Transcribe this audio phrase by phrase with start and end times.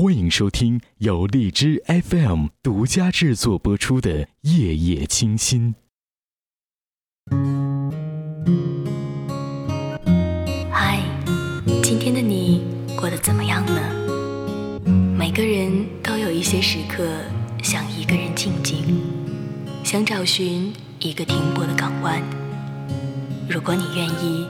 [0.00, 5.74] 欢迎收听由荔枝 FM 独家制作播出的《夜夜清心》。
[10.70, 11.02] 嗨，
[11.82, 12.64] 今天的你
[12.96, 14.88] 过得怎么样呢？
[15.18, 17.04] 每个人都有一些时刻
[17.60, 19.02] 想一个人静静，
[19.82, 22.22] 想找寻一个停泊的港湾。
[23.50, 24.46] 如果你愿意，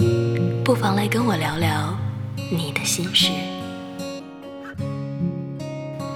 [0.62, 1.98] 不妨来跟我聊聊
[2.52, 3.30] 你的心事。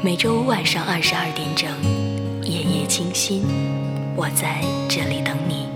[0.04, 1.70] 每周五晚上二十二点整，
[2.42, 3.44] 夜夜清心，
[4.16, 5.68] 我在这里等你。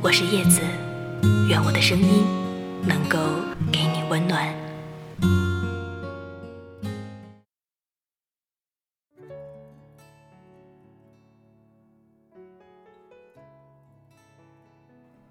[0.00, 0.60] 我是叶子，
[1.48, 2.24] 愿我的声音
[2.86, 3.18] 能够
[3.72, 4.54] 给你温暖。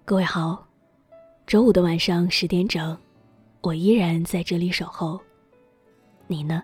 [0.04, 0.68] 各位好，
[1.46, 2.94] 周五的晚上十点整，
[3.62, 5.18] 我依然在这里守候。
[6.26, 6.62] 你呢？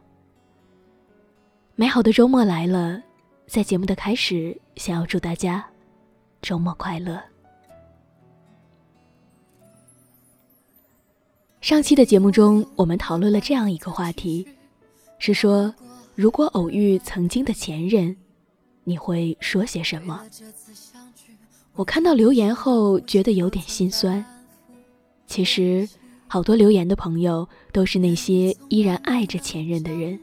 [1.80, 3.00] 美好的周末来了，
[3.46, 5.64] 在节目的开始，想要祝大家
[6.42, 7.22] 周末快乐。
[11.60, 14.44] 上期的节目中，我们讨论了这样一个话题，
[15.20, 15.72] 是说，
[16.16, 18.16] 如果偶遇曾经的前任，
[18.82, 20.20] 你会说些什么？
[21.74, 24.24] 我看到留言后，觉得有点心酸。
[25.28, 25.88] 其实，
[26.26, 30.18] 好多留言的朋友都是那些依然爱着前任的人。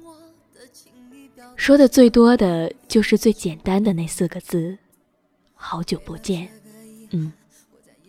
[1.55, 4.77] 说的最多的就是最简单的那四个字
[5.55, 6.47] ：“好久不见。”
[7.11, 7.31] 嗯，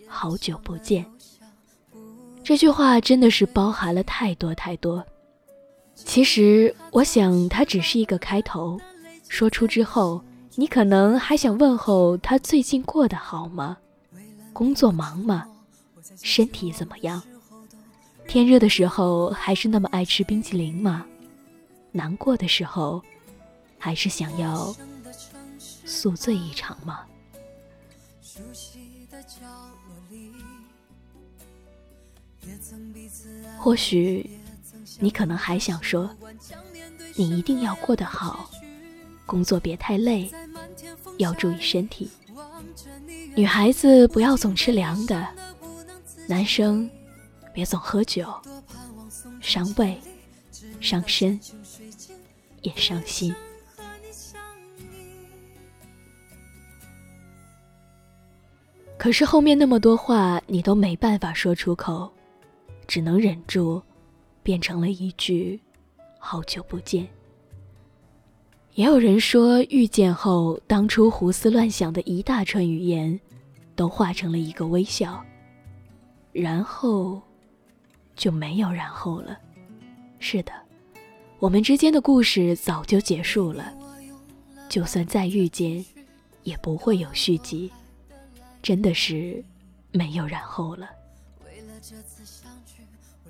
[0.07, 1.05] 好久不见。
[2.43, 5.05] 这句话真的是包含了太多太多。
[5.95, 8.79] 其实我想，它只是一个开头。
[9.29, 10.23] 说出之后，
[10.55, 13.77] 你可能还想问候他最近过得好吗？
[14.53, 15.47] 工作忙吗？
[16.23, 17.23] 身体怎么样？
[18.29, 21.07] 天热的时候还是那么爱吃冰淇淋吗？
[21.93, 23.03] 难过的时候。
[23.87, 24.75] 还是想要
[25.85, 27.07] 宿醉一场吗？
[33.57, 34.29] 或许
[34.99, 36.11] 你可能还想说，
[37.15, 38.51] 你一定要过得好，
[39.25, 40.29] 工作别太累，
[41.19, 42.11] 要注意身体。
[43.37, 45.29] 女孩子不要总吃凉的，
[46.27, 46.91] 男生
[47.55, 48.35] 别总喝酒，
[49.41, 49.97] 伤胃、
[50.81, 51.39] 伤身，
[52.63, 53.33] 也伤心。
[59.07, 62.11] 可是后面那么多话，你都没办法说出口，
[62.89, 63.81] 只能忍住，
[64.43, 65.61] 变成了一句
[66.19, 67.07] “好久不见”。
[68.75, 73.17] 也有人说，遇见后，当初胡思乱想的一大串语言，
[73.77, 75.25] 都化成了一个微笑，
[76.33, 77.23] 然后
[78.17, 79.39] 就没有然后了。
[80.19, 80.53] 是的，
[81.39, 83.73] 我们之间的故事早就结束了，
[84.69, 85.87] 就算再遇见，
[86.43, 87.71] 也不会有续集。
[88.67, 89.45] 真的是
[89.93, 90.91] 没有然后了。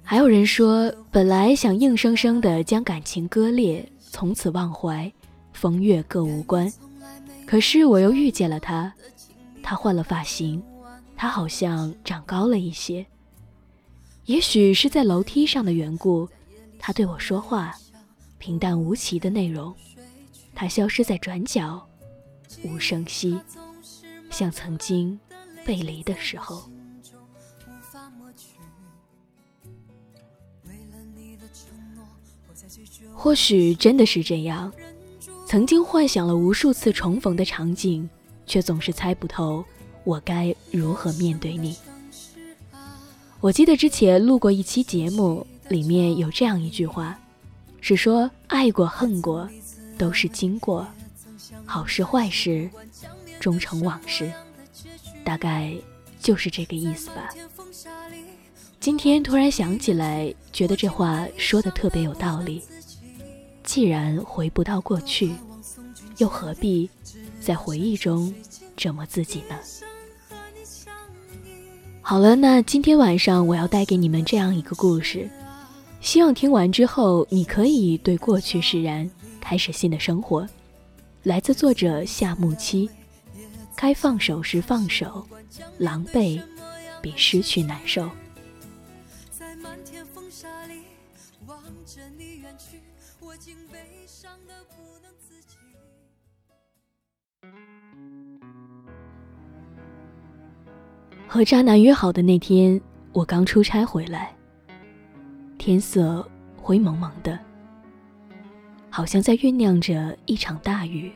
[0.02, 5.12] 还有人说，本来想硬生生的将感情割裂，从此忘怀，
[5.52, 6.72] 风月各无关。
[7.46, 8.90] 可是我又遇见了他，
[9.62, 10.62] 他换了发型，
[11.14, 13.04] 他好像长高了一些。
[14.24, 16.26] 也许是在楼梯上的缘故，
[16.78, 17.76] 他对我说话，
[18.38, 19.76] 平淡无奇的内容。
[20.54, 21.86] 他消失在转角，
[22.64, 23.38] 无声息，
[24.30, 25.20] 像曾经。
[25.66, 26.70] 背离的时候，
[33.12, 34.72] 或许真的是这样。
[35.44, 38.08] 曾经幻想了无数次重逢的场景，
[38.46, 39.64] 却总是猜不透
[40.04, 41.76] 我该如何面对你。
[43.40, 47.18] 我记得之前录过一期节目，里面有这样一句话，
[47.80, 49.48] 是说爱过恨过
[49.98, 50.86] 都是经过，
[51.64, 52.70] 好事坏事
[53.40, 54.32] 终成往事。
[55.26, 55.74] 大概
[56.20, 57.34] 就是这个意思吧。
[58.78, 62.62] 今天突然想起来，觉得这话说的特别有道理。
[63.64, 65.34] 既然回不到过去，
[66.18, 66.88] 又何必
[67.40, 68.32] 在回忆中
[68.76, 69.56] 折磨自己呢？
[72.00, 75.28] 好了，那今天晚上我要带给你们这样一个故事，
[76.00, 80.48] 希望听完之后你可以对过去释然，开始新的生活。
[81.24, 82.88] 来自作者夏木七。
[83.76, 85.24] 该放手时放手，
[85.78, 86.42] 狼狈
[87.02, 88.10] 比失去难受。
[101.28, 102.80] 和渣男约好的那天，
[103.12, 104.34] 我刚出差回来，
[105.58, 106.26] 天色
[106.56, 107.38] 灰蒙蒙的，
[108.88, 111.12] 好像在酝酿着一场大雨。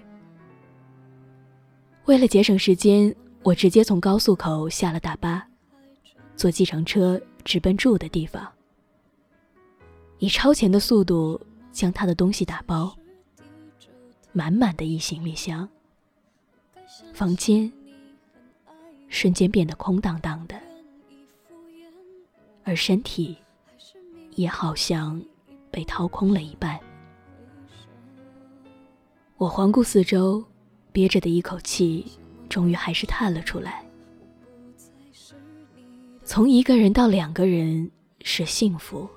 [2.07, 5.47] 为了节省时间，我直接从高速口下了大巴，
[6.35, 8.51] 坐计程车直奔住的地方，
[10.19, 12.93] 以超前的速度将他的东西打包，
[14.33, 15.69] 满满的一行李箱。
[17.15, 17.71] 房间
[19.09, 20.61] 瞬间变得空荡荡的，
[22.65, 23.37] 而身体
[24.35, 25.23] 也好像
[25.71, 26.81] 被掏空了一半。
[29.37, 30.45] 我环顾四周。
[30.91, 32.07] 憋着的一口气，
[32.49, 33.85] 终于还是叹了出来。
[36.25, 37.91] 从一个人到两个人
[38.23, 39.09] 是幸福，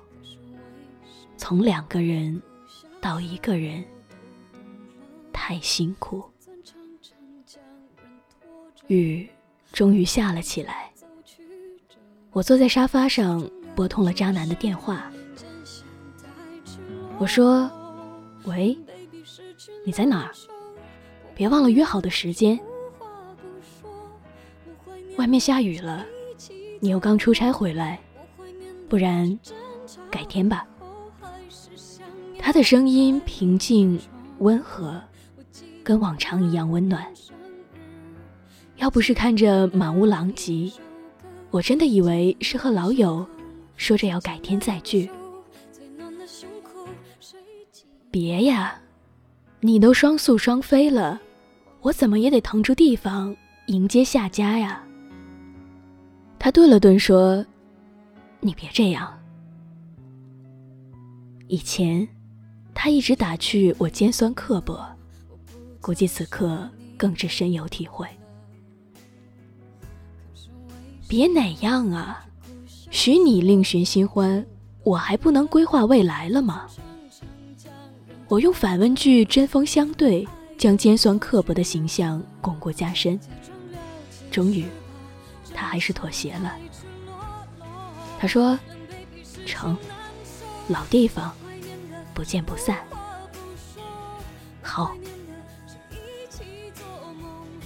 [1.36, 2.42] 从两个人
[3.00, 3.84] 到一个人
[5.32, 6.24] 太辛苦。
[8.88, 9.28] 雨
[9.72, 10.92] 终于下了起来，
[12.32, 15.10] 我坐在沙发上拨通了渣男的电话。
[17.18, 17.70] 我说
[18.44, 18.76] ：“喂，
[19.86, 20.32] 你在哪儿？”
[21.34, 22.58] 别忘了约好的时间。
[25.16, 26.04] 外面下雨了，
[26.80, 27.98] 你又刚出差回来，
[28.88, 29.38] 不然
[30.10, 30.66] 改天吧。
[32.38, 33.98] 他的声音平静
[34.38, 35.00] 温和，
[35.82, 37.06] 跟往常一样温暖。
[38.76, 40.70] 要不是看着满屋狼藉，
[41.50, 43.24] 我真的以为是和老友
[43.76, 45.08] 说着要改天再聚。
[48.10, 48.78] 别呀，
[49.64, 51.18] 你都双宿双飞了。
[51.80, 53.34] 我怎么也得腾出地方
[53.68, 54.84] 迎接下家呀。
[56.38, 57.42] 他顿了顿说
[58.40, 59.18] ：“你别这样。”
[61.48, 62.06] 以前，
[62.74, 64.86] 他一直打趣我尖酸刻薄，
[65.80, 66.68] 估计此刻
[66.98, 68.06] 更是深有体会。
[71.08, 72.22] 别哪样啊！
[72.90, 74.44] 许你另寻新欢，
[74.82, 76.66] 我还不能规划未来了吗？
[78.28, 80.26] 我用反问句针锋相对。
[80.56, 83.18] 将尖酸刻薄的形象巩固加深，
[84.30, 84.64] 终于，
[85.52, 86.54] 他还是妥协了。
[88.18, 88.58] 他说
[89.44, 89.76] ：“成，
[90.68, 91.34] 老地方，
[92.14, 92.78] 不见不散。”
[94.62, 94.94] 好。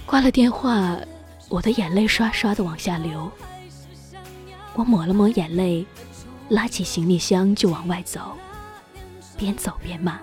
[0.07, 0.99] 挂了电话，
[1.51, 3.31] 我的眼泪刷刷的往下流。
[4.75, 5.87] 我抹了抹眼泪，
[6.49, 8.33] 拉起行李箱就往外走，
[9.37, 10.19] 边走边骂。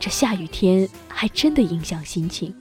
[0.00, 2.52] 这下雨天还真的影响心情。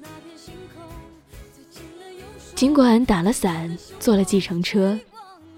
[2.54, 5.00] 尽管打了伞，坐了计程车，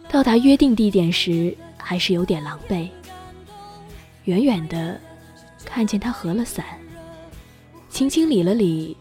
[0.07, 2.87] 到达约定地点时还是有点狼狈。
[4.25, 5.01] 远远的
[5.65, 6.63] 看见他合了伞，
[7.89, 8.95] 轻轻理了理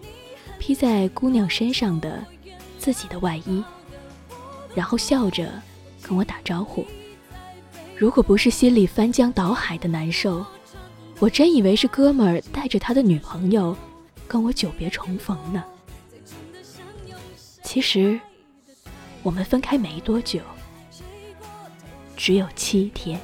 [0.59, 2.25] 披在姑娘身上的
[2.79, 3.62] 自己的外衣，
[4.75, 5.53] 然后笑着
[6.00, 6.87] 跟我打招呼。
[7.94, 10.43] 如果不是心里翻江倒海的难受。
[11.20, 13.76] 我真以为是哥们儿带着他的女朋友
[14.26, 15.62] 跟我久别重逢呢。
[17.62, 18.19] 其实
[19.22, 20.40] 我们分开没多久，
[22.17, 23.20] 只有七天，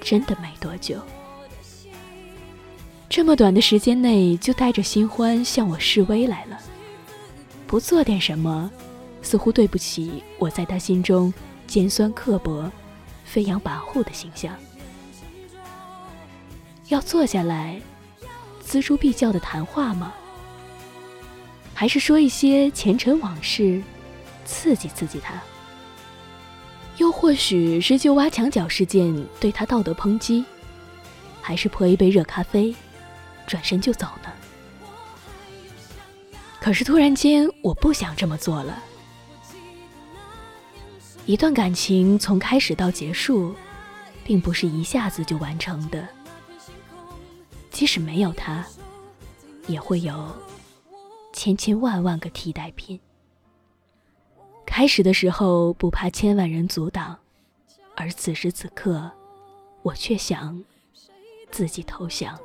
[0.00, 0.98] 真的没多久。
[3.10, 6.58] 这么短的时间内就带着新欢向我示威来了，
[7.66, 8.70] 不做点什么，
[9.20, 11.32] 似乎对不起我在他心中
[11.66, 12.72] 尖酸刻薄、
[13.26, 14.56] 飞扬跋扈的形象。
[16.88, 17.80] 要坐下来，
[18.64, 20.12] 锱铢必较的谈话吗？
[21.74, 23.82] 还是说一些前尘往事，
[24.44, 25.34] 刺激刺激他？
[26.96, 30.44] 又或许是就挖墙脚事件对他道德抨击？
[31.42, 32.74] 还是泼一杯热咖啡，
[33.46, 34.30] 转身就走呢？
[36.60, 38.82] 可是突然间，我不想这么做了。
[41.26, 43.54] 一段感情从开始到结束，
[44.24, 46.08] 并不是一下子就完成的。
[47.76, 48.64] 即使没有他，
[49.66, 50.34] 也会有
[51.34, 52.98] 千千万万个替代品。
[54.64, 57.18] 开始的时候不怕千万人阻挡，
[57.94, 59.12] 而此时此刻，
[59.82, 60.64] 我却想
[61.50, 62.40] 自己投降。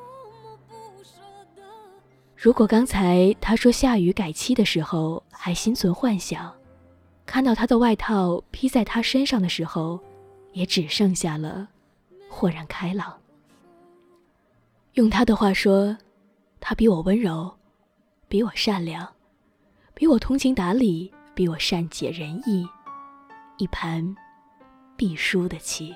[2.36, 6.54] 如果刚才他说下雨改期的时候还心存幻想，
[7.26, 9.98] 看到他的外套披在他身上的时候，
[10.52, 11.70] 也只剩下了
[12.30, 13.21] 豁然开朗。
[14.94, 15.98] 用他的话说，
[16.60, 17.50] 他比我温柔，
[18.28, 19.08] 比我善良，
[19.94, 22.68] 比我通情达理，比我善解人意，
[23.58, 24.16] 一盘
[24.98, 25.96] 必输的棋。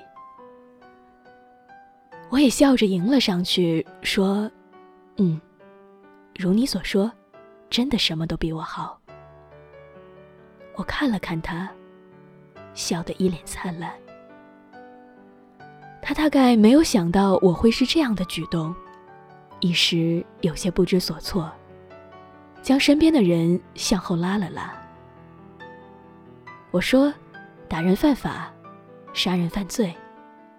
[2.29, 4.49] 我也笑着迎了上去，说
[5.17, 5.39] ：“嗯，
[6.37, 7.11] 如你所说，
[7.69, 8.97] 真的什么都比我好。”
[10.75, 11.69] 我看了看他，
[12.73, 13.93] 笑得一脸灿烂。
[16.01, 18.75] 他大概没有想到我会是这样的举动，
[19.65, 21.51] 一时有些不知所措，
[22.61, 24.71] 将身边的人向后拉了拉。
[26.69, 27.11] 我说
[27.67, 28.53] ：“打人犯法，
[29.11, 29.91] 杀人犯罪，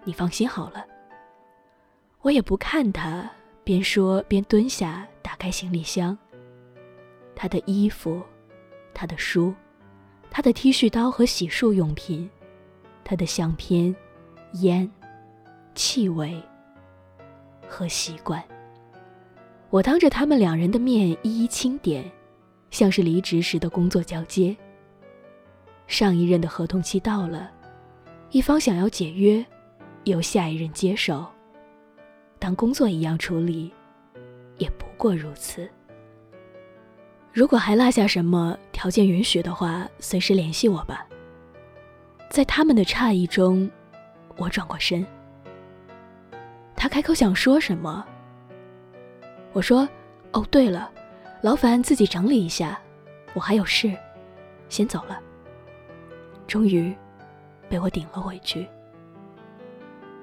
[0.03, 0.85] 你放心好了。”
[2.19, 3.31] 我也不看他，
[3.63, 6.17] 边说边蹲下打开行李箱。
[7.33, 8.21] 他的衣服，
[8.93, 9.55] 他的书，
[10.29, 12.29] 他的剃须刀和洗漱用品，
[13.05, 13.95] 他的相片、
[14.55, 14.91] 烟。
[15.75, 16.43] 气味
[17.69, 18.43] 和习惯，
[19.69, 22.09] 我当着他们两人的面一一清点，
[22.71, 24.55] 像是离职时的工作交接。
[25.87, 27.51] 上一任的合同期到了，
[28.31, 29.45] 一方想要解约，
[30.05, 31.25] 由下一任接手，
[32.39, 33.73] 当工作一样处理，
[34.57, 35.69] 也不过如此。
[37.33, 41.05] 如果还落下什么，条件允许的话，随时联系我吧。
[42.29, 43.69] 在他们的诧异中，
[44.37, 45.05] 我转过身。
[46.75, 48.05] 他开口想说什么，
[49.57, 49.89] 我说
[50.33, 50.91] ：“哦，对了，
[51.41, 52.79] 劳烦自己整理一下，
[53.33, 53.91] 我还有事，
[54.69, 55.19] 先走了。”
[56.45, 56.95] 终于，
[57.67, 58.67] 被我顶了回去，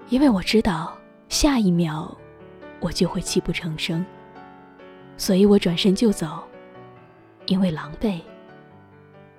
[0.08, 0.96] 因为我知道
[1.28, 2.16] 下一秒
[2.78, 4.06] 我就会泣不成声，
[5.16, 6.44] 所以我转身就走，
[7.46, 8.20] 因为狼狈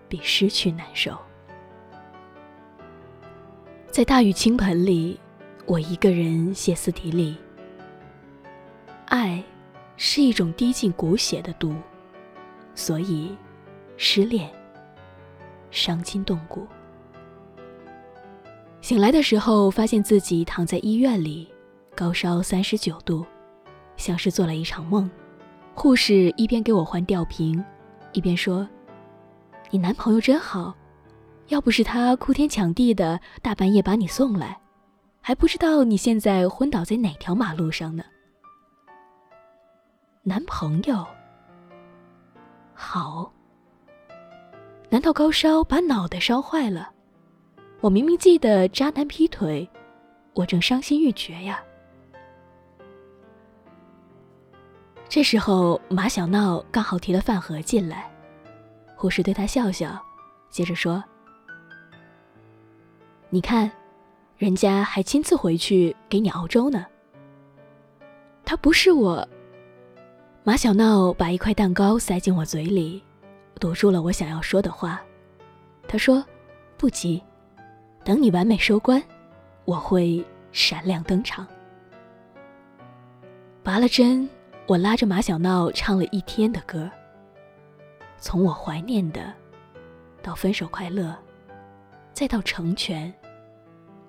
[0.10, 1.18] 比失去难受。
[3.90, 5.18] 在大雨倾盆里。
[5.68, 7.36] 我一个人歇斯底里。
[9.06, 9.44] 爱，
[9.98, 11.74] 是一种滴进骨血的毒，
[12.74, 13.36] 所以，
[13.98, 14.52] 失恋，
[15.72, 16.68] 伤筋动骨。
[18.82, 21.48] 醒来的时候，发现自己躺在医院里，
[21.96, 23.25] 高烧三十九度，
[23.98, 25.10] 像是做了一场梦。
[25.74, 27.64] 护士一边给我换吊瓶，
[28.14, 28.68] 一边说
[29.72, 30.74] ：“你男朋友真好，
[31.48, 34.58] 要不是他哭天抢地的，大半夜把你送来。”
[35.20, 38.04] 还不知道你现在昏倒在哪条马路上呢？
[40.27, 41.05] 男朋友，
[42.74, 43.32] 好。
[44.89, 46.91] 难道高烧把脑袋烧坏了？
[47.79, 49.70] 我明明记得渣男劈腿，
[50.34, 51.63] 我正伤心欲绝呀。
[55.08, 58.12] 这时候马小闹刚好提了饭盒进来，
[58.96, 60.03] 护士对他笑笑，
[60.50, 61.03] 接着说
[63.29, 63.72] ：“你看。”
[64.38, 66.86] 人家还亲自回去给你熬粥呢。
[68.44, 69.25] 他不是我。
[70.48, 73.04] 马小闹把一块蛋糕塞进我嘴里，
[73.60, 75.02] 堵住了我想要说的话。
[75.88, 76.24] 他说
[76.78, 77.20] ：“不急，
[78.04, 79.02] 等你完美收官，
[79.66, 81.48] 我会闪亮登场。”
[83.64, 84.30] 拔了针，
[84.68, 86.88] 我拉着马小闹唱了一天的歌。
[88.20, 89.34] 从我怀念的，
[90.22, 91.18] 到分手快乐，
[92.14, 93.12] 再到成全。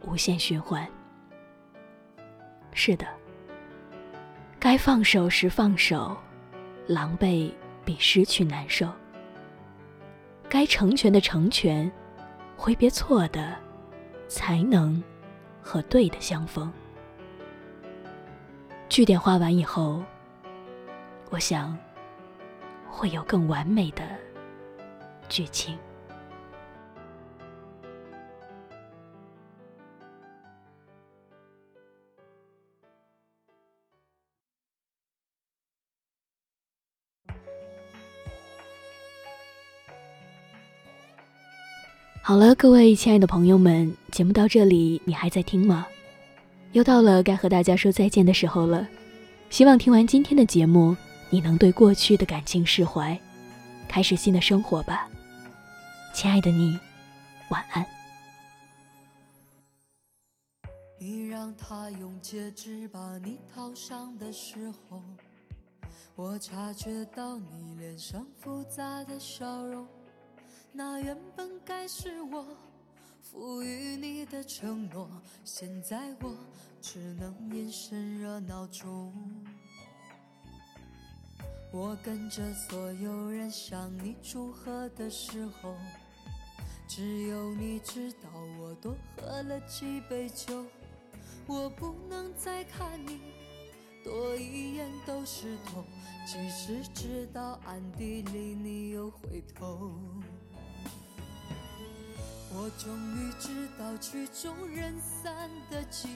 [0.02, 0.86] 无限循环。
[2.72, 3.06] 是的，
[4.60, 6.14] 该放手时放手，
[6.86, 7.52] 狼狈
[7.84, 8.88] 比失去难受。
[10.48, 11.90] 该成全的成全，
[12.56, 13.56] 挥别错的，
[14.28, 15.02] 才能
[15.60, 16.72] 和对的相逢。
[18.88, 20.02] 句点画完以后，
[21.30, 21.76] 我想
[22.88, 24.02] 会有更完美的
[25.28, 25.76] 剧情。
[42.26, 45.86] 好了，各位亲爱的朋友们，节目到这里，你还在听吗？
[46.72, 48.84] 又到了该和大家说再见的时候了。
[49.48, 50.96] 希望听完今天的节目，
[51.30, 53.16] 你能对过去的感情释怀，
[53.86, 55.08] 开始新的生活吧。
[56.12, 56.76] 亲爱的你，
[57.50, 57.86] 晚安。
[60.98, 65.00] 你让他用戒指把你套上的时候，
[66.16, 69.86] 我察觉到你脸上复杂的笑容。
[70.76, 72.46] 那原本该是我
[73.22, 75.08] 赋予你的承诺，
[75.42, 76.36] 现在我
[76.82, 79.10] 只能隐身热闹中。
[81.72, 85.74] 我跟着所有人向你祝贺的时候，
[86.86, 88.28] 只有你知道
[88.60, 90.62] 我多喝了几杯酒。
[91.46, 93.18] 我不能再看你
[94.04, 95.82] 多一眼都是痛，
[96.26, 99.90] 即使知道暗地里你又回头。
[102.58, 106.06] 我终于知道曲终人散的寂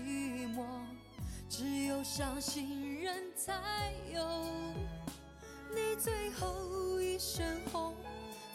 [0.57, 0.65] 寞，
[1.51, 4.23] 只有伤心人才有。
[5.71, 7.95] 你最后一身红，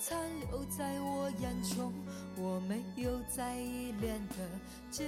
[0.02, 0.18] 残
[0.50, 1.94] 留在我眼中，
[2.36, 4.36] 我没有再依恋的
[4.90, 5.08] 借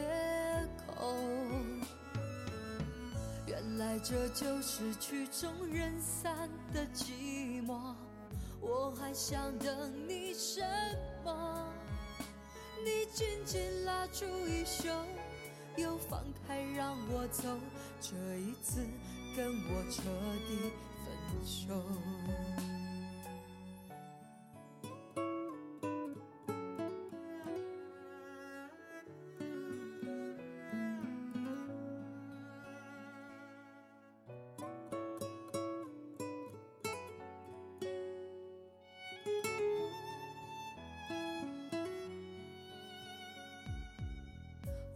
[0.85, 1.15] 口。
[3.47, 7.95] 原来这就是曲终人散的寂寞，
[8.61, 10.61] 我还想等你什
[11.25, 11.66] 么？
[12.83, 14.89] 你紧紧拉住衣袖，
[15.77, 17.43] 又放开让我走，
[17.99, 18.85] 这一次
[19.35, 20.01] 跟我彻
[20.47, 20.71] 底
[21.03, 21.07] 分
[21.45, 21.73] 手。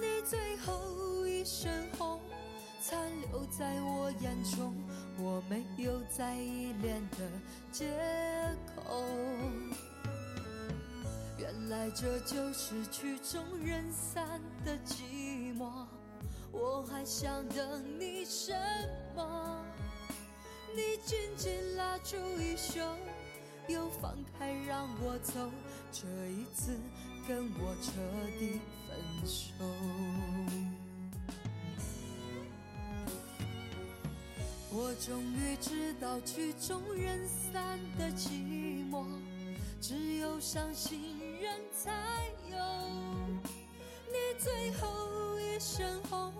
[0.00, 2.20] 你最后一身红，
[2.80, 2.98] 残
[3.30, 4.74] 留在我眼中，
[5.18, 7.18] 我没有再依恋的
[7.70, 7.86] 借
[8.74, 9.04] 口。
[11.38, 15.86] 原来这就是曲终人散的寂寞，
[16.50, 18.52] 我还想等你什
[19.14, 19.64] 么？
[20.74, 22.80] 你紧紧拉住衣袖，
[23.68, 25.50] 又放开让我走，
[25.92, 26.78] 这一次。
[27.26, 27.92] 跟我彻
[28.38, 28.60] 底
[28.94, 29.52] 分手。
[34.70, 39.04] 我终于知道曲终人散的寂寞，
[39.80, 41.92] 只有伤心人才
[42.50, 42.56] 有。
[44.08, 46.32] 你最后一身红，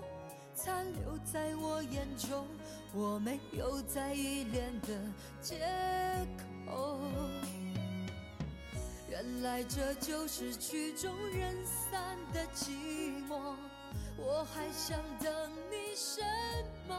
[0.54, 2.46] 残留在我眼中，
[2.92, 4.88] 我没有再依恋的
[5.40, 5.58] 借
[6.66, 6.98] 口。
[9.24, 12.72] 原来这就是曲终人散的寂
[13.26, 13.54] 寞，
[14.18, 16.20] 我还想等你什
[16.86, 16.94] 么？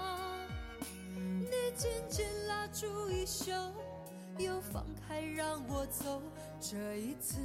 [1.15, 3.53] 你紧紧拉住衣袖，
[4.39, 6.19] 又放开让我走，
[6.59, 7.37] 这一次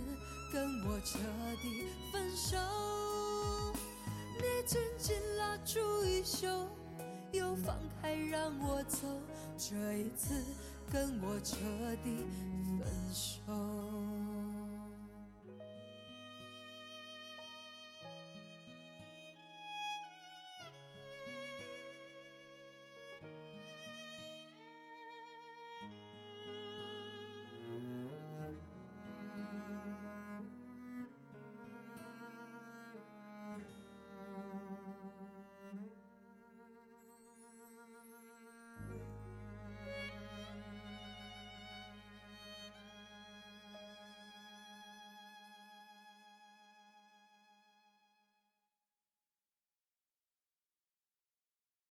[0.51, 1.19] 跟我彻
[1.61, 2.57] 底分手。
[4.38, 6.49] 你紧紧拉住衣袖，
[7.33, 9.07] 又放开让我走，
[9.59, 10.43] 这一次
[10.90, 11.57] 跟我彻
[12.03, 12.25] 底
[12.79, 13.80] 分手。